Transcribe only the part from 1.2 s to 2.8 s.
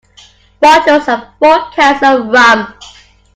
four kinds of rum.